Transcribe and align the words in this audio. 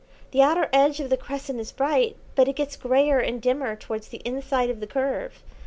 The 0.31 0.41
outer 0.41 0.67
edge 0.73 0.99
of 0.99 1.11
the 1.11 1.15
crescent 1.15 1.59
is 1.59 1.71
bright, 1.71 2.15
but 2.33 2.47
it 2.47 2.55
gets 2.55 2.75
greyer 2.75 3.19
and 3.19 3.39
dimmer 3.39 3.75
towards 3.75 4.07
the 4.07 4.17
inside 4.25 4.71
of 4.71 4.79
the 4.79 4.87
curve. 4.87 5.43